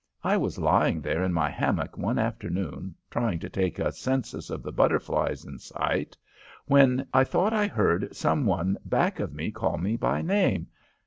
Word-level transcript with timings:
"I 0.23 0.35
was 0.35 0.57
lying 0.57 0.99
there 1.01 1.21
in 1.21 1.31
my 1.31 1.47
hammock 1.51 1.95
one 1.95 2.17
afternoon 2.17 2.95
trying 3.11 3.37
to 3.37 3.49
take 3.49 3.77
a 3.77 3.91
census 3.91 4.49
of 4.49 4.63
the 4.63 4.71
butterflies 4.71 5.45
in 5.45 5.59
sight, 5.59 6.17
when 6.65 7.05
I 7.13 7.23
thought 7.23 7.53
I 7.53 7.67
heard 7.67 8.15
some 8.15 8.47
one 8.47 8.79
back 8.83 9.19
of 9.19 9.31
me 9.31 9.51
call 9.51 9.77
me 9.77 9.97
by 9.97 10.23
name. 10.23 10.69